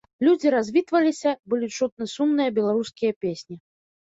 Людзі 0.27 0.51
развітваліся, 0.53 1.33
былі 1.53 1.69
чутны 1.77 2.09
сумныя 2.15 2.55
беларускія 2.57 3.11
песні. 3.27 3.55